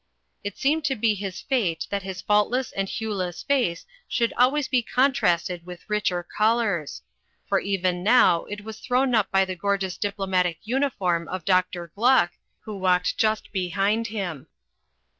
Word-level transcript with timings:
It 0.43 0.57
seemed 0.57 0.83
to 0.85 0.95
be 0.95 1.13
his 1.13 1.41
fate 1.41 1.85
that 1.91 2.01
his 2.01 2.23
faultless 2.23 2.71
and 2.71 2.89
hueless 2.89 3.43
face 3.43 3.85
should 4.07 4.33
always 4.35 4.67
be 4.67 4.81
contrasted 4.81 5.63
with 5.63 5.87
richer 5.87 6.23
colours; 6.23 7.03
and 7.51 7.61
even 7.63 8.01
now 8.01 8.45
it 8.45 8.61
was 8.63 8.79
thrown 8.79 9.13
up 9.13 9.29
by 9.29 9.45
the 9.45 9.55
gorgeous 9.55 9.97
diplomatic 9.97 10.57
uniform 10.63 11.27
of 11.27 11.45
Dr. 11.45 11.91
Gluck, 11.93 12.31
who 12.61 12.77
walked 12.77 13.15
just 13.19 13.51
behind 13.51 14.07
him. 14.07 14.47